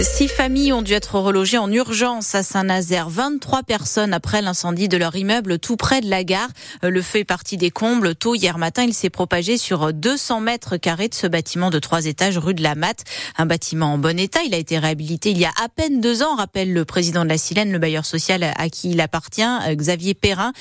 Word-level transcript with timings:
Six 0.00 0.28
familles 0.28 0.72
ont 0.72 0.80
dû 0.80 0.94
être 0.94 1.18
relogées 1.18 1.58
en 1.58 1.70
urgence 1.70 2.34
à 2.34 2.42
Saint-Nazaire. 2.42 3.10
23 3.10 3.62
personnes 3.62 4.14
après 4.14 4.40
l'incendie 4.40 4.88
de 4.88 4.96
leur 4.96 5.14
immeuble 5.14 5.58
tout 5.58 5.76
près 5.76 6.00
de 6.00 6.08
la 6.08 6.24
gare. 6.24 6.48
Le 6.82 7.02
feu 7.02 7.20
est 7.20 7.24
parti 7.24 7.58
des 7.58 7.70
combles. 7.70 8.14
Tôt 8.14 8.34
hier 8.34 8.56
matin, 8.56 8.84
il 8.84 8.94
s'est 8.94 9.10
propagé 9.10 9.58
sur 9.58 9.92
200 9.92 10.40
mètres 10.40 10.78
carrés 10.78 11.08
de 11.08 11.14
ce 11.14 11.26
bâtiment 11.26 11.68
de 11.68 11.78
trois 11.78 12.06
étages 12.06 12.38
rue 12.38 12.54
de 12.54 12.62
la 12.62 12.74
Matte. 12.74 13.04
Un 13.36 13.44
bâtiment 13.44 13.92
en 13.92 13.98
bon 13.98 14.18
état. 14.18 14.40
Il 14.46 14.54
a 14.54 14.56
été 14.56 14.78
réhabilité 14.78 15.30
il 15.30 15.38
y 15.38 15.44
a 15.44 15.52
à 15.62 15.68
peine 15.68 16.00
deux 16.00 16.22
ans, 16.22 16.36
rappelle 16.36 16.72
le 16.72 16.84
président 16.86 17.24
de 17.24 17.28
la 17.28 17.38
Silène, 17.38 17.70
le 17.70 17.78
bailleur 17.78 18.06
social 18.06 18.42
à 18.42 18.68
qui 18.70 18.92
il 18.92 19.00
appartient, 19.00 19.42
Xavier 19.72 20.14
Perrin, 20.14 20.52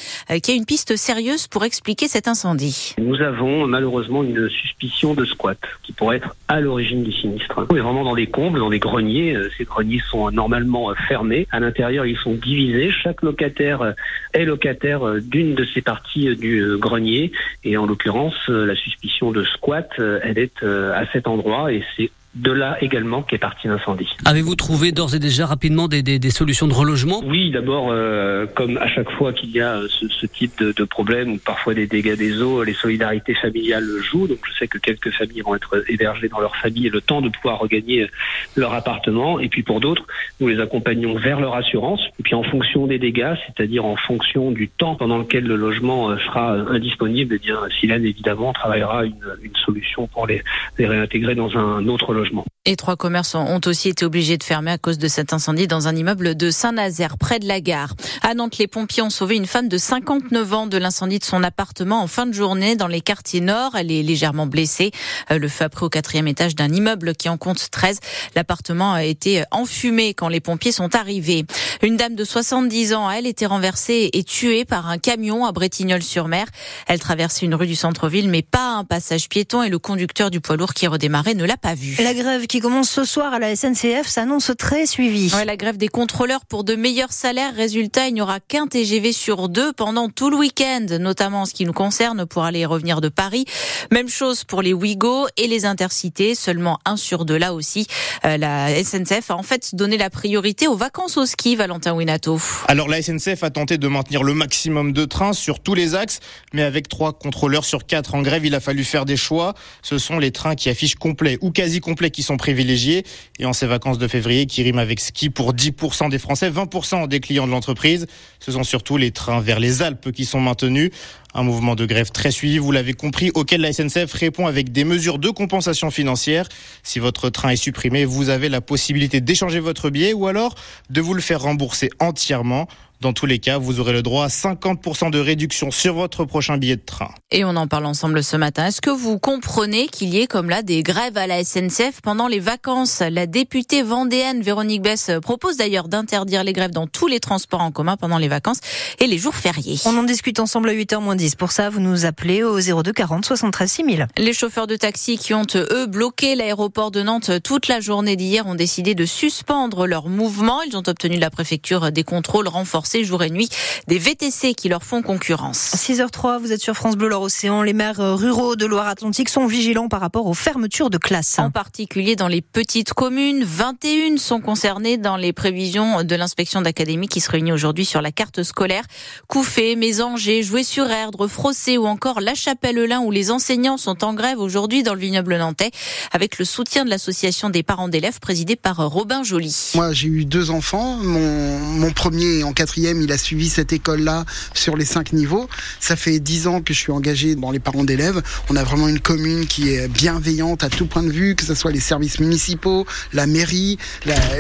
qui 0.44 0.52
a 0.52 0.54
une 0.54 0.66
piste 0.66 0.98
sérieuse 0.98 1.48
pour 1.48 1.64
expliquer 1.64 2.10
cet 2.10 2.28
incendie. 2.28 2.96
Nous 2.98 3.22
avons 3.22 3.66
malheureusement 3.66 4.24
une 4.24 4.50
suspicion 4.50 5.14
de 5.14 5.24
squat 5.24 5.58
qui 5.84 5.94
pourrait 5.94 6.18
être 6.18 6.36
à 6.50 6.60
l'origine 6.60 7.04
du 7.04 7.14
sinistre. 7.14 7.66
On 7.70 7.76
est 7.76 7.80
vraiment 7.80 8.04
dans 8.04 8.16
des 8.16 8.28
combles, 8.28 8.60
dans 8.60 8.70
des 8.70 8.80
greniers 8.80 9.21
euh, 9.30 9.50
ces 9.58 9.64
greniers 9.64 10.02
sont 10.10 10.32
normalement 10.32 10.90
euh, 10.90 10.96
fermés. 11.08 11.48
À 11.52 11.60
l'intérieur, 11.60 12.06
ils 12.06 12.18
sont 12.18 12.34
divisés. 12.34 12.92
Chaque 12.92 13.22
locataire 13.22 13.82
euh, 13.82 13.92
est 14.34 14.46
locataire 14.46 15.02
d'une 15.22 15.56
de 15.56 15.66
ces 15.66 15.82
parties 15.82 16.36
du 16.36 16.78
grenier. 16.78 17.32
Et 17.64 17.78
en 17.78 17.86
l'occurrence, 17.86 18.48
la 18.48 18.76
suspicion 18.76 19.32
de 19.32 19.44
squat, 19.44 19.90
elle 20.00 20.38
est 20.38 20.64
à 20.64 21.06
cet 21.12 21.28
endroit 21.28 21.72
et 21.72 21.84
c'est 21.96 22.10
de 22.36 22.52
là 22.52 22.78
également 22.82 23.24
qu'est 23.24 23.38
parti 23.38 23.68
l'incendie. 23.68 24.08
Avez-vous 24.26 24.56
trouvé 24.56 24.94
d'ores 24.94 25.16
et 25.16 25.20
déjà 25.20 25.46
rapidement 25.46 25.90
des, 25.90 26.02
des, 26.02 26.18
des 26.18 26.30
solutions 26.30 26.68
de 26.68 26.74
relogement? 26.74 27.22
Oui, 27.26 27.52
d'abord, 27.52 27.90
euh, 27.92 28.46
comme 28.56 28.78
à 28.78 28.88
chaque 28.88 29.12
fois 29.12 29.34
qu'il 29.34 29.52
y 29.52 29.60
a 29.60 29.76
euh, 29.76 29.88
ce, 29.90 30.08
ce 30.08 30.26
type 30.28 30.58
de, 30.60 30.72
de, 30.72 30.84
problème 30.86 31.34
ou 31.34 31.38
parfois 31.38 31.74
des 31.74 31.88
dégâts 31.88 32.16
des 32.16 32.42
eaux, 32.42 32.64
les 32.64 32.74
solidarités 32.74 33.34
familiales 33.34 33.86
jouent. 34.02 34.28
Donc 34.28 34.40
je 34.48 34.58
sais 34.58 34.68
que 34.68 34.78
quelques 34.78 35.12
familles 35.12 35.42
vont 35.42 35.56
être 35.56 35.84
hébergées 35.90 36.30
dans 36.30 36.40
leur 36.40 36.56
famille 36.56 36.88
et 36.88 36.90
le 36.90 37.02
temps 37.02 37.22
de 37.22 37.28
pouvoir 37.28 37.60
regagner 37.60 38.10
leur 38.56 38.74
appartement. 38.74 39.40
Et 39.42 39.50
puis 39.50 39.64
pour 39.64 39.82
d'autres, 39.82 40.08
nous 40.40 40.48
les 40.48 40.62
accompagnons 40.62 41.16
vers 41.16 41.42
leur 41.42 41.56
assurance. 41.56 42.02
Et 42.18 42.24
puis 42.24 42.36
en 42.36 42.44
fonction 42.44 42.88
des 42.88 42.98
dégâts, 42.98 43.34
c'est-à-dire 43.46 43.84
en 43.84 43.98
fonction 43.98 44.52
du 44.52 44.70
temps 44.70 44.96
pendant 44.96 45.18
lequel 45.18 45.44
le 45.44 45.58
logement 45.58 46.12
euh, 46.12 46.18
sera 46.18 46.54
indisponible, 46.54 47.36
eh 47.36 47.40
bien 47.40 47.58
Silène 47.82 48.06
évidemment 48.06 48.54
travaillera 48.54 49.04
une, 49.04 49.16
une 49.44 49.56
solution 49.66 50.08
pour 50.08 50.28
les, 50.28 50.42
les 50.78 50.88
réintégrer 50.88 51.36
dans 51.36 51.58
un 51.58 51.86
autre 51.90 52.14
logement 52.14 52.21
et 52.64 52.76
trois 52.76 52.96
commerces 52.96 53.34
ont 53.34 53.60
aussi 53.66 53.90
été 53.90 54.06
obligés 54.06 54.38
de 54.38 54.44
fermer 54.44 54.70
à 54.70 54.78
cause 54.78 55.00
de 55.00 55.08
cet 55.08 55.34
incendie 55.34 55.66
dans 55.66 55.88
un 55.88 55.96
immeuble 55.96 56.36
de 56.36 56.52
Saint-Nazaire, 56.52 57.18
près 57.18 57.40
de 57.40 57.48
la 57.48 57.60
gare. 57.60 57.96
À 58.22 58.36
Nantes, 58.36 58.60
les 58.60 58.68
pompiers 58.68 59.02
ont 59.02 59.10
sauvé 59.10 59.36
une 59.36 59.48
femme 59.48 59.68
de 59.68 59.80
59 59.80 60.54
ans 60.54 60.68
de 60.68 60.78
l'incendie 60.78 61.18
de 61.18 61.24
son 61.24 61.42
appartement 61.44 62.04
en 62.04 62.08
fin 62.08 62.28
de 62.28 62.34
journée 62.34 62.76
dans 62.76 62.86
les 62.86 63.02
quartiers 63.02 63.42
nord. 63.42 63.76
Elle 63.76 63.92
est 63.92 64.04
légèrement 64.04 64.46
blessée. 64.46 64.92
Euh, 65.32 65.40
le 65.40 65.48
feu 65.48 65.66
a 65.66 65.70
pris 65.70 65.86
au 65.86 65.90
quatrième 65.90 66.28
étage 66.28 66.54
d'un 66.54 66.72
immeuble 66.72 67.16
qui 67.16 67.30
en 67.30 67.38
compte 67.38 67.72
13. 67.72 68.00
L'appartement 68.36 68.94
a 68.94 69.06
été 69.06 69.44
enfumé 69.50 70.14
quand 70.14 70.28
les 70.28 70.40
pompiers 70.40 70.72
sont 70.72 70.96
arrivés. 70.96 71.46
Une 71.82 71.98
dame 71.98 72.14
de 72.14 72.24
70 72.24 72.94
ans, 72.94 73.10
elle 73.10 73.26
était 73.26 73.48
renversée 73.48 74.12
et 74.14 74.24
tuée 74.24 74.66
par 74.66 74.88
un 74.88 75.00
camion 75.00 75.46
à 75.46 75.52
Bretignolles-sur-Mer. 75.52 76.46
Elle 76.86 77.00
traversait 77.00 77.48
une 77.48 77.56
rue 77.56 77.66
du 77.66 77.76
centre-ville, 77.76 78.30
mais 78.30 78.44
pas 78.44 78.76
un 78.76 78.84
passage 78.84 79.30
piéton 79.30 79.64
et 79.64 79.70
le 79.70 79.80
conducteur 79.80 80.30
du 80.30 80.42
poids 80.42 80.58
lourd 80.58 80.76
qui 80.76 80.86
redémarrait 80.86 81.34
ne 81.34 81.44
l'a 81.44 81.58
pas 81.58 81.74
vu. 81.74 81.96
La 82.04 82.11
grève 82.14 82.48
qui 82.48 82.60
commence 82.60 82.90
ce 82.90 83.06
soir 83.06 83.34
à 83.34 83.40
la 83.40 83.56
SNCF 83.56 84.08
s'annonce 84.08 84.52
très 84.58 84.86
suivie. 84.86 85.32
Ouais, 85.36 85.46
la 85.46 85.56
grève 85.56 85.78
des 85.78 85.88
contrôleurs 85.88 86.46
pour 86.46 86.64
de 86.64 86.76
meilleurs 86.76 87.12
salaires. 87.12 87.54
Résultat, 87.56 88.08
il 88.08 88.16
n'y 88.16 88.22
aura 88.22 88.40
qu'un 88.40 88.68
TGV 88.68 89.12
sur 89.12 89.50
deux 89.50 89.72
pendant 89.72 90.10
tout 90.10 90.30
le 90.30 90.38
week-end, 90.38 90.86
notamment 91.00 91.42
en 91.42 91.46
ce 91.46 91.54
qui 91.54 91.66
nous 91.66 91.74
concerne 91.74 92.26
pour 92.26 92.44
aller 92.44 92.60
et 92.60 92.66
revenir 92.66 93.02
de 93.02 93.10
Paris. 93.10 93.46
Même 93.92 94.10
chose 94.10 94.44
pour 94.44 94.62
les 94.62 94.74
Ouigo 94.74 95.28
et 95.38 95.48
les 95.48 95.66
Intercités, 95.66 96.36
seulement 96.36 96.80
un 96.86 96.98
sur 96.98 97.24
deux 97.24 97.38
là 97.38 97.54
aussi. 97.54 97.88
Euh, 98.26 98.38
la 98.38 98.84
SNCF 98.84 99.32
a 99.32 99.36
en 99.36 99.44
fait 99.44 99.76
donné 99.76 99.98
la 99.98 100.10
priorité 100.10 100.68
aux 100.68 100.76
vacances 100.76 101.18
au 101.18 101.26
ski, 101.26 101.56
Valentin 101.56 101.94
Winato. 101.94 102.40
Alors 102.68 102.88
la 102.88 103.02
SNCF 103.02 103.44
a 103.44 103.50
tenté 103.52 103.78
de 103.78 103.88
maintenir 103.88 104.24
le 104.24 104.34
maximum 104.34 104.92
de 104.92 105.06
trains 105.06 105.34
sur 105.34 105.60
tous 105.60 105.76
les 105.76 105.96
axes, 105.96 106.20
mais 106.54 106.64
avec 106.64 106.88
trois 106.88 107.14
contrôleurs 107.14 107.66
sur 107.66 107.86
quatre 107.86 108.16
en 108.16 108.22
grève, 108.22 108.46
il 108.46 108.56
a 108.56 108.60
fallu 108.60 108.84
faire 108.84 109.06
des 109.06 109.18
choix. 109.18 109.54
Ce 109.82 109.98
sont 109.98 110.20
les 110.20 110.32
trains 110.32 110.56
qui 110.56 110.70
affichent 110.70 110.96
complet 110.96 111.38
ou 111.42 111.52
quasi 111.52 111.80
complet 111.80 112.01
qui 112.10 112.24
sont 112.24 112.38
privilégiés. 112.38 113.04
Et 113.40 113.46
en 113.46 113.54
ces 113.54 113.68
vacances 113.68 113.98
de 113.98 114.08
février, 114.08 114.46
qui 114.46 114.64
riment 114.64 114.80
avec 114.80 115.00
ski 115.00 115.30
pour 115.30 115.54
10% 115.54 116.10
des 116.10 116.18
Français, 116.18 116.50
20% 116.50 117.08
des 117.08 117.20
clients 117.20 117.46
de 117.46 117.52
l'entreprise. 117.52 118.08
Ce 118.40 118.52
sont 118.52 118.64
surtout 118.64 118.98
les 118.98 119.12
trains 119.12 119.42
vers 119.42 119.60
les 119.60 119.82
Alpes 119.82 120.12
qui 120.12 120.26
sont 120.26 120.40
maintenus. 120.40 120.92
Un 121.34 121.44
mouvement 121.44 121.76
de 121.76 121.86
grève 121.86 122.12
très 122.12 122.32
suivi, 122.32 122.58
vous 122.58 122.72
l'avez 122.72 122.94
compris, 122.94 123.32
auquel 123.34 123.62
la 123.62 123.72
SNCF 123.72 124.12
répond 124.14 124.48
avec 124.48 124.72
des 124.72 124.84
mesures 124.84 125.18
de 125.18 125.30
compensation 125.30 125.92
financière. 125.92 126.50
Si 126.84 127.00
votre 127.00 127.30
train 127.30 127.50
est 127.50 127.56
supprimé, 127.56 128.04
vous 128.04 128.30
avez 128.30 128.50
la 128.50 128.60
possibilité 128.60 129.22
d'échanger 129.22 129.60
votre 129.60 129.90
billet 129.90 130.14
ou 130.14 130.28
alors 130.28 130.56
de 130.90 131.00
vous 131.00 131.14
le 131.14 131.22
faire 131.22 131.42
rembourser 131.42 131.90
entièrement. 132.00 132.68
Dans 133.02 133.14
tous 133.14 133.26
les 133.26 133.40
cas, 133.40 133.58
vous 133.58 133.80
aurez 133.80 133.94
le 133.94 134.04
droit 134.04 134.26
à 134.26 134.28
50% 134.28 135.10
de 135.10 135.18
réduction 135.18 135.72
sur 135.72 135.96
votre 135.96 136.24
prochain 136.24 136.58
billet 136.58 136.76
de 136.76 136.86
train. 136.86 137.10
Et 137.32 137.44
on 137.44 137.56
en 137.56 137.66
parle 137.66 137.88
ensemble 137.88 138.24
ce 138.24 138.38
matin. 138.38 138.68
Est-ce 138.68 138.80
que 138.80 138.92
vous 138.92 139.18
comprenez 139.18 139.88
qu'il 139.88 140.10
y 140.10 140.20
ait 140.20 140.28
comme 140.28 140.52
là 140.52 140.62
des 140.62 140.84
grèves 140.84 141.18
à 141.18 141.26
la 141.26 141.44
SNCF 141.44 142.02
pendant 142.04 142.28
les 142.28 142.40
vacances? 142.40 143.00
La 143.00 143.26
députée 143.26 143.82
vendéenne 143.82 144.44
Véronique 144.44 144.84
Bess 144.84 145.10
propose 145.20 145.58
d'ailleurs 145.58 145.88
d'interdire 145.88 146.44
les 146.44 146.54
grèves 146.54 146.70
dans 146.70 146.86
tous 146.86 147.08
les 147.08 147.20
transports 147.20 147.62
en 147.62 147.72
commun 147.72 147.98
pendant 147.98 148.20
les 148.20 148.28
vacances 148.28 148.60
et 149.00 149.08
les 149.08 149.18
jours 149.18 149.34
fériés. 149.34 149.80
On 149.86 149.98
en 149.98 150.04
discute 150.04 150.40
ensemble 150.40 150.70
à 150.70 150.74
8h 150.74 151.02
moins 151.02 151.16
10. 151.16 151.34
Pour 151.34 151.54
ça, 151.54 151.72
vous 151.72 151.80
nous 151.80 152.06
appelez 152.06 152.44
au 152.44 152.60
02 152.60 152.94
40 152.94 153.26
73 153.26 153.72
6000. 153.72 154.08
Les 154.18 154.34
chauffeurs 154.34 154.68
de 154.68 154.76
taxi 154.76 155.18
qui 155.18 155.34
ont, 155.34 155.48
eux, 155.56 155.88
bloqué 155.88 156.36
l'aéroport 156.36 156.92
de 156.92 157.02
Nantes 157.02 157.32
toute 157.44 157.68
la 157.68 157.80
journée 157.80 158.16
d'hier 158.16 158.46
ont 158.46 158.54
décidé 158.54 158.94
de 158.94 159.06
suspendre 159.06 159.88
leur 159.88 160.08
mouvement. 160.08 160.62
Ils 160.62 160.78
ont 160.78 160.84
obtenu 160.86 161.16
de 161.16 161.22
la 161.22 161.32
préfecture 161.32 161.92
des 161.92 162.04
contrôles 162.04 162.48
renforcés 162.48 162.91
jour 163.04 163.24
et 163.24 163.30
nuit 163.30 163.50
des 163.88 163.98
VTC 163.98 164.54
qui 164.54 164.70
leur 164.70 164.84
font 164.84 165.02
concurrence. 165.02 165.74
6h03, 165.76 166.40
vous 166.40 166.52
êtes 166.52 166.62
sur 166.62 166.76
France 166.76 166.96
Bleu 166.96 167.10
Loire-Océan. 167.10 167.64
Les 167.64 167.74
maires 167.74 167.98
ruraux 167.98 168.56
de 168.56 168.66
Loire-Atlantique 168.66 169.30
sont 169.30 169.46
vigilants 169.46 169.88
par 169.88 170.02
rapport 170.02 170.28
aux 170.28 170.34
fermetures 170.34 170.90
de 170.90 170.98
classes. 170.98 171.40
En 171.40 171.52
particulier 171.52 172.16
dans 172.16 172.28
les 172.28 172.42
petites 172.42 172.94
communes. 172.94 173.44
21 173.44 174.18
sont 174.18 174.42
concernées 174.42 174.98
dans 174.98 175.18
les 175.18 175.34
prévisions 175.34 176.04
de 176.04 176.16
l'inspection 176.16 176.62
d'académie 176.62 177.08
qui 177.08 177.22
se 177.22 177.32
réunit 177.32 177.52
aujourd'hui 177.52 177.86
sur 177.86 178.02
la 178.02 178.12
carte 178.12 178.44
scolaire. 178.44 178.84
Couffé, 179.28 179.76
Mésanger, 179.76 180.44
Joué-sur-Erdre, 180.44 181.28
Frossé 181.28 181.78
ou 181.78 181.86
encore 181.86 182.22
La 182.22 182.36
Chapelle-Lin 182.36 183.00
où 183.02 183.12
les 183.12 183.32
enseignants 183.32 183.78
sont 183.78 184.04
en 184.04 184.14
grève 184.14 184.40
aujourd'hui 184.40 184.84
dans 184.84 184.94
le 184.94 185.00
vignoble 185.00 185.38
nantais 185.38 185.72
avec 186.12 186.38
le 186.38 186.46
soutien 186.46 186.86
de 186.86 186.90
l'association 186.90 187.50
des 187.50 187.64
parents 187.64 187.88
d'élèves 187.88 188.20
présidée 188.20 188.56
par 188.56 188.78
Robin 188.78 189.24
Joly. 189.24 189.72
Moi, 189.76 189.94
j'ai 189.94 190.08
eu 190.08 190.26
deux 190.26 190.52
enfants. 190.52 190.98
Mon, 190.98 191.60
mon 191.60 191.92
premier 191.92 192.44
en 192.44 192.54
quatrième 192.54 192.81
il 192.82 193.12
a 193.12 193.18
suivi 193.18 193.50
cette 193.50 193.74
école-là 193.74 194.26
sur 194.54 194.76
les 194.76 194.86
cinq 194.86 195.14
niveaux. 195.14 195.48
Ça 195.80 195.96
fait 195.96 196.20
dix 196.20 196.48
ans 196.48 196.62
que 196.62 196.74
je 196.74 196.80
suis 196.80 196.92
engagé 196.92 197.36
dans 197.36 197.52
les 197.52 197.60
parents 197.60 197.84
d'élèves. 197.84 198.22
On 198.50 198.56
a 198.56 198.64
vraiment 198.64 198.88
une 198.88 199.00
commune 199.00 199.46
qui 199.46 199.74
est 199.74 199.88
bienveillante 199.88 200.64
à 200.64 200.70
tout 200.70 200.86
point 200.86 201.04
de 201.04 201.12
vue, 201.12 201.36
que 201.36 201.46
ce 201.46 201.56
soit 201.56 201.72
les 201.72 201.80
services 201.80 202.20
municipaux, 202.20 202.86
la 203.14 203.28
mairie, 203.28 203.78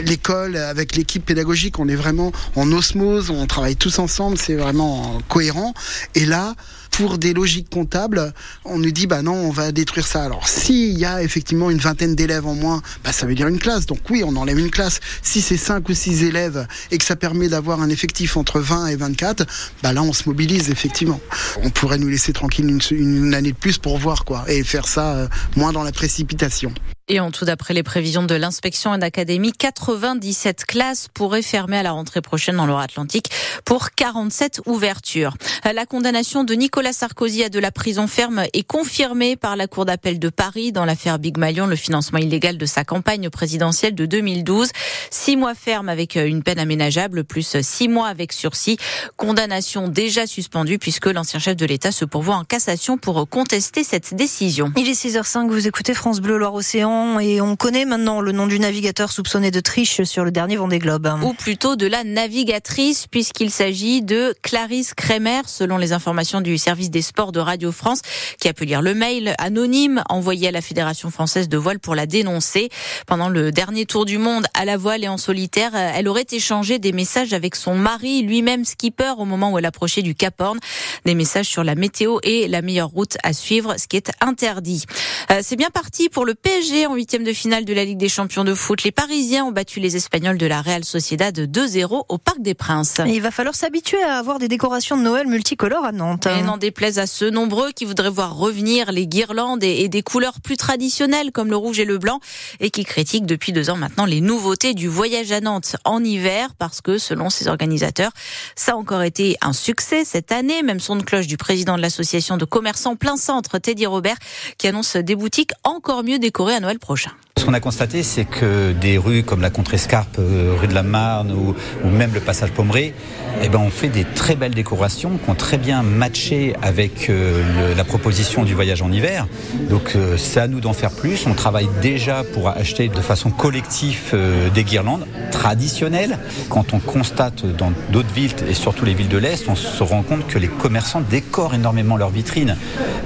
l'école, 0.03 0.55
avec 0.57 0.95
l'équipe 0.95 1.25
pédagogique. 1.25 1.79
On 1.79 1.87
est 1.87 1.95
vraiment 1.95 2.31
en 2.55 2.71
osmose, 2.71 3.29
on 3.29 3.45
travaille 3.47 3.75
tous 3.75 3.99
ensemble, 3.99 4.37
c'est 4.37 4.55
vraiment 4.55 5.19
cohérent. 5.27 5.73
Et 6.15 6.25
là, 6.25 6.55
pour 6.91 7.17
des 7.17 7.33
logiques 7.33 7.69
comptables, 7.69 8.33
on 8.65 8.77
nous 8.77 8.91
dit 8.91 9.07
bah 9.07 9.21
non, 9.21 9.33
on 9.33 9.49
va 9.49 9.71
détruire 9.71 10.05
ça. 10.05 10.23
Alors 10.23 10.47
s'il 10.47 10.97
y 10.97 11.05
a 11.05 11.23
effectivement 11.23 11.71
une 11.71 11.79
vingtaine 11.79 12.15
d'élèves 12.15 12.45
en 12.45 12.53
moins, 12.53 12.81
bah 13.03 13.11
ça 13.11 13.25
veut 13.25 13.33
dire 13.33 13.47
une 13.47 13.59
classe. 13.59 13.85
Donc 13.85 13.99
oui, 14.09 14.23
on 14.25 14.35
enlève 14.35 14.59
une 14.59 14.69
classe. 14.69 14.99
Si 15.23 15.41
c'est 15.41 15.57
5 15.57 15.87
ou 15.89 15.93
6 15.93 16.23
élèves 16.23 16.67
et 16.91 16.97
que 16.97 17.05
ça 17.05 17.15
permet 17.15 17.49
d'avoir 17.49 17.81
un 17.81 17.89
effectif 17.89 18.37
entre 18.37 18.59
20 18.59 18.87
et 18.87 18.95
24, 18.95 19.45
bah 19.81 19.93
là 19.93 20.03
on 20.03 20.13
se 20.13 20.27
mobilise 20.27 20.69
effectivement. 20.69 21.19
On 21.63 21.69
pourrait 21.69 21.97
nous 21.97 22.09
laisser 22.09 22.33
tranquille 22.33 22.69
une, 22.69 22.81
une 22.91 23.33
année 23.33 23.51
de 23.51 23.57
plus 23.57 23.77
pour 23.77 23.97
voir 23.97 24.25
quoi 24.25 24.43
et 24.47 24.63
faire 24.63 24.87
ça 24.87 25.15
euh, 25.15 25.27
moins 25.55 25.73
dans 25.73 25.83
la 25.83 25.91
précipitation. 25.91 26.73
Et 27.13 27.19
en 27.19 27.29
tout, 27.29 27.43
d'après 27.43 27.73
les 27.73 27.83
prévisions 27.83 28.23
de 28.23 28.35
l'inspection 28.35 28.97
d'académie, 28.97 29.51
97 29.51 30.63
classes 30.63 31.09
pourraient 31.13 31.41
fermer 31.41 31.77
à 31.77 31.83
la 31.83 31.91
rentrée 31.91 32.21
prochaine 32.21 32.55
dans 32.55 32.65
Loire-Atlantique 32.65 33.29
pour 33.65 33.91
47 33.91 34.61
ouvertures. 34.65 35.35
La 35.65 35.85
condamnation 35.85 36.45
de 36.45 36.53
Nicolas 36.53 36.93
Sarkozy 36.93 37.43
à 37.43 37.49
de 37.49 37.59
la 37.59 37.69
prison 37.69 38.07
ferme 38.07 38.43
est 38.53 38.63
confirmée 38.63 39.35
par 39.35 39.57
la 39.57 39.67
Cour 39.67 39.83
d'appel 39.83 40.19
de 40.19 40.29
Paris 40.29 40.71
dans 40.71 40.85
l'affaire 40.85 41.19
Big 41.19 41.37
Malion, 41.37 41.67
le 41.67 41.75
financement 41.75 42.17
illégal 42.17 42.57
de 42.57 42.65
sa 42.65 42.85
campagne 42.85 43.29
présidentielle 43.29 43.93
de 43.93 44.05
2012. 44.05 44.69
Six 45.09 45.35
mois 45.35 45.53
ferme 45.53 45.89
avec 45.89 46.15
une 46.15 46.43
peine 46.43 46.59
aménageable, 46.59 47.25
plus 47.25 47.57
six 47.61 47.89
mois 47.89 48.07
avec 48.07 48.31
sursis. 48.31 48.77
Condamnation 49.17 49.89
déjà 49.89 50.27
suspendue 50.27 50.79
puisque 50.79 51.07
l'ancien 51.07 51.39
chef 51.41 51.57
de 51.57 51.65
l'État 51.65 51.91
se 51.91 52.05
pourvoit 52.05 52.35
en 52.35 52.45
cassation 52.45 52.97
pour 52.97 53.27
contester 53.27 53.83
cette 53.83 54.13
décision. 54.13 54.71
Il 54.77 54.87
est 54.87 54.93
6h05, 54.93 55.49
vous 55.49 55.67
écoutez 55.67 55.93
France 55.93 56.21
Bleu 56.21 56.37
Loire-Océan. 56.37 57.00
Et 57.19 57.41
on 57.41 57.55
connaît 57.55 57.85
maintenant 57.85 58.21
le 58.21 58.31
nom 58.31 58.47
du 58.47 58.59
navigateur 58.59 59.11
soupçonné 59.11 59.49
de 59.49 59.59
triche 59.59 60.03
sur 60.03 60.23
le 60.23 60.31
dernier 60.31 60.57
Vendée 60.57 60.79
Globe. 60.79 61.09
Ou 61.23 61.33
plutôt 61.33 61.75
de 61.75 61.87
la 61.87 62.03
navigatrice 62.03 63.07
puisqu'il 63.07 63.49
s'agit 63.49 64.01
de 64.01 64.35
Clarisse 64.41 64.93
Kremer 64.93 65.41
selon 65.47 65.77
les 65.77 65.93
informations 65.93 66.41
du 66.41 66.57
service 66.57 66.89
des 66.89 67.01
sports 67.01 67.31
de 67.31 67.39
Radio 67.39 67.71
France 67.71 68.01
qui 68.39 68.47
a 68.47 68.53
pu 68.53 68.65
lire 68.65 68.81
le 68.81 68.93
mail 68.93 69.35
anonyme 69.37 70.03
envoyé 70.09 70.49
à 70.49 70.51
la 70.51 70.61
Fédération 70.61 71.09
française 71.11 71.49
de 71.49 71.57
voile 71.57 71.79
pour 71.79 71.95
la 71.95 72.05
dénoncer. 72.05 72.69
Pendant 73.07 73.29
le 73.29 73.51
dernier 73.51 73.85
tour 73.85 74.05
du 74.05 74.17
monde 74.17 74.45
à 74.53 74.65
la 74.65 74.77
voile 74.77 75.03
et 75.03 75.07
en 75.07 75.17
solitaire, 75.17 75.75
elle 75.75 76.07
aurait 76.07 76.27
échangé 76.31 76.77
des 76.77 76.91
messages 76.91 77.33
avec 77.33 77.55
son 77.55 77.75
mari, 77.75 78.21
lui-même 78.21 78.65
skipper 78.65 79.13
au 79.17 79.25
moment 79.25 79.51
où 79.51 79.57
elle 79.57 79.65
approchait 79.65 80.01
du 80.01 80.13
Cap 80.13 80.39
Horn. 80.39 80.59
Des 81.05 81.15
messages 81.15 81.47
sur 81.47 81.63
la 81.63 81.75
météo 81.75 82.19
et 82.23 82.47
la 82.47 82.61
meilleure 82.61 82.89
route 82.89 83.17
à 83.23 83.33
suivre, 83.33 83.75
ce 83.77 83.87
qui 83.87 83.97
est 83.97 84.11
interdit. 84.21 84.85
Euh, 85.31 85.39
c'est 85.41 85.55
bien 85.55 85.69
parti 85.69 86.09
pour 86.09 86.25
le 86.25 86.35
PSG 86.35 86.87
en 86.91 86.95
huitième 86.95 87.23
de 87.23 87.31
finale 87.31 87.63
de 87.63 87.73
la 87.73 87.85
Ligue 87.85 87.97
des 87.97 88.09
champions 88.09 88.43
de 88.43 88.53
foot. 88.53 88.83
Les 88.83 88.91
Parisiens 88.91 89.45
ont 89.45 89.51
battu 89.53 89.79
les 89.79 89.95
Espagnols 89.95 90.37
de 90.37 90.45
la 90.45 90.61
Real 90.61 90.83
Sociedad 90.83 91.33
2-0 91.39 92.03
au 92.09 92.17
Parc 92.17 92.41
des 92.41 92.53
Princes. 92.53 92.99
il 93.07 93.21
va 93.21 93.31
falloir 93.31 93.55
s'habituer 93.55 94.03
à 94.03 94.17
avoir 94.17 94.39
des 94.39 94.49
décorations 94.49 94.97
de 94.97 95.01
Noël 95.01 95.25
multicolores 95.25 95.85
à 95.85 95.93
Nantes. 95.93 96.27
Et 96.27 96.41
n'en 96.41 96.57
déplaise 96.57 96.99
à 96.99 97.07
ceux 97.07 97.29
nombreux 97.29 97.71
qui 97.71 97.85
voudraient 97.85 98.09
voir 98.09 98.35
revenir 98.35 98.91
les 98.91 99.07
guirlandes 99.07 99.63
et 99.63 99.87
des 99.87 100.01
couleurs 100.01 100.41
plus 100.41 100.57
traditionnelles 100.57 101.31
comme 101.31 101.49
le 101.49 101.55
rouge 101.55 101.79
et 101.79 101.85
le 101.85 101.97
blanc 101.97 102.19
et 102.59 102.71
qui 102.71 102.83
critiquent 102.83 103.25
depuis 103.25 103.53
deux 103.53 103.69
ans 103.69 103.77
maintenant 103.77 104.05
les 104.05 104.19
nouveautés 104.19 104.73
du 104.73 104.89
voyage 104.89 105.31
à 105.31 105.39
Nantes 105.39 105.77
en 105.85 106.03
hiver 106.03 106.49
parce 106.59 106.81
que 106.81 106.97
selon 106.97 107.29
ses 107.29 107.47
organisateurs, 107.47 108.11
ça 108.57 108.73
a 108.73 108.75
encore 108.75 109.03
été 109.03 109.37
un 109.39 109.53
succès 109.53 110.03
cette 110.03 110.33
année. 110.33 110.61
Même 110.61 110.81
son 110.81 110.97
de 110.97 111.03
cloche 111.03 111.27
du 111.27 111.37
président 111.37 111.77
de 111.77 111.81
l'association 111.81 112.35
de 112.35 112.43
commerçants 112.43 112.97
plein 112.97 113.15
centre, 113.15 113.59
Teddy 113.59 113.85
Robert, 113.85 114.17
qui 114.57 114.67
annonce 114.67 114.97
des 114.97 115.15
boutiques 115.15 115.51
encore 115.63 116.03
mieux 116.03 116.19
décorées 116.19 116.55
à 116.55 116.59
Noël 116.59 116.70
prochain. 116.79 117.11
Ce 117.41 117.45
qu'on 117.47 117.55
a 117.55 117.59
constaté, 117.59 118.03
c'est 118.03 118.25
que 118.25 118.71
des 118.71 118.99
rues 118.99 119.23
comme 119.23 119.41
la 119.41 119.49
Contrescarpe, 119.49 120.17
euh, 120.19 120.53
rue 120.61 120.67
de 120.67 120.75
la 120.75 120.83
Marne 120.83 121.31
ou, 121.31 121.55
même 121.89 122.13
le 122.13 122.19
passage 122.19 122.51
Pommeré, 122.51 122.93
eh 123.41 123.49
ben, 123.49 123.57
on 123.57 123.71
fait 123.71 123.87
des 123.87 124.03
très 124.03 124.35
belles 124.35 124.53
décorations 124.53 125.17
qui 125.17 125.27
ont 125.27 125.33
très 125.33 125.57
bien 125.57 125.81
matché 125.81 126.53
avec 126.61 127.09
euh, 127.09 127.73
la 127.73 127.83
proposition 127.83 128.43
du 128.43 128.53
voyage 128.53 128.83
en 128.83 128.91
hiver. 128.91 129.25
Donc 129.71 129.93
euh, 129.95 130.17
c'est 130.17 130.39
à 130.39 130.47
nous 130.47 130.59
d'en 130.59 130.73
faire 130.73 130.91
plus. 130.91 131.25
On 131.25 131.33
travaille 131.33 131.67
déjà 131.81 132.23
pour 132.23 132.49
acheter 132.49 132.89
de 132.89 133.01
façon 133.01 133.31
collective 133.31 134.15
des 134.53 134.63
guirlandes 134.63 135.07
traditionnelles. 135.31 136.19
Quand 136.49 136.75
on 136.75 136.79
constate 136.79 137.43
dans 137.57 137.71
d'autres 137.91 138.13
villes 138.13 138.35
et 138.47 138.53
surtout 138.53 138.85
les 138.85 138.93
villes 138.93 139.09
de 139.09 139.17
l'Est, 139.17 139.47
on 139.47 139.55
se 139.55 139.81
rend 139.81 140.03
compte 140.03 140.27
que 140.27 140.37
les 140.37 140.47
commerçants 140.47 141.01
décorent 141.01 141.55
énormément 141.55 141.97
leurs 141.97 142.11
vitrines. 142.11 142.55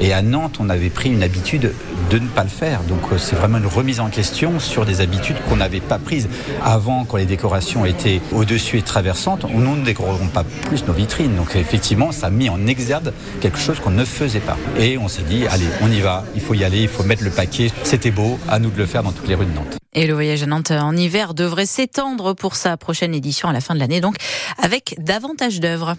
Et 0.02 0.12
à 0.12 0.22
Nantes, 0.22 0.58
on 0.60 0.70
avait 0.70 0.90
pris 0.90 1.12
une 1.12 1.24
habitude 1.24 1.72
de 2.10 2.20
ne 2.20 2.28
pas 2.28 2.44
le 2.44 2.50
faire. 2.50 2.82
Donc 2.84 3.02
c'est 3.18 3.36
vraiment 3.36 3.58
une 3.58 3.68
remise 3.68 4.00
en 4.00 4.10
question 4.10 4.60
sur 4.60 4.86
des 4.86 5.02
habitudes 5.02 5.38
qu'on 5.48 5.58
n'avait 5.58 5.80
pas 5.80 6.00
prises. 6.00 6.30
Avant, 6.64 7.06
quand 7.06 7.18
les 7.18 7.26
décorations 7.26 7.86
étaient 7.86 8.22
au-dessus 8.32 8.78
et 8.78 8.82
traversantes, 8.82 9.46
nous 9.50 9.76
ne 9.76 9.84
décorerons 9.84 10.28
pas 10.28 10.44
plus 10.44 10.86
nos 10.86 10.94
vitrines. 10.94 11.36
Donc 11.36 11.56
effectivement, 11.56 12.12
ça 12.12 12.28
a 12.28 12.30
mis 12.30 12.50
en 12.50 12.68
exergue 12.68 13.12
quelque 13.42 13.60
chose 13.60 13.80
qu'on 13.80 13.92
ne 13.92 14.06
faisait 14.06 14.40
pas. 14.40 14.58
Et 14.78 14.98
on 14.98 15.08
s'est 15.08 15.24
dit, 15.24 15.48
allez, 15.48 15.68
on 15.82 15.92
y 15.92 16.02
va, 16.02 16.24
il 16.36 16.42
faut 16.42 16.54
y 16.54 16.64
aller, 16.64 16.82
il 16.84 16.88
faut 16.88 17.04
mettre 17.04 17.24
le 17.24 17.32
paquet. 17.32 17.72
C'était 17.84 18.12
beau, 18.12 18.40
à 18.50 18.60
nous 18.60 18.70
de 18.70 18.78
le 18.78 18.86
faire 18.86 19.04
dans 19.04 19.12
toutes 19.12 19.28
les 19.28 19.36
rues 19.36 19.46
de 19.46 19.54
Nantes. 19.54 19.78
Et 19.94 20.08
le 20.08 20.14
voyage 20.14 20.44
à 20.44 20.46
Nantes 20.46 20.72
en 20.72 20.96
hiver 20.96 21.34
devrait 21.34 21.66
s'étendre 21.66 22.34
pour 22.34 22.56
sa 22.56 22.76
prochaine 22.76 23.16
édition 23.16 23.48
à 23.48 23.54
la 23.54 23.62
fin 23.62 23.74
de 23.74 23.80
l'année, 23.80 24.02
donc 24.02 24.18
avec 24.62 24.96
davantage 25.00 25.62
d'œuvres. 25.62 25.96